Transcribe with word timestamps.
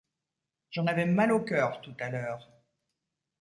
J’en 0.71 0.87
avais 0.87 1.05
mal 1.05 1.31
au 1.31 1.41
cœur, 1.43 1.79
tout 1.81 1.93
à 1.99 2.09
l’heure. 2.09 2.49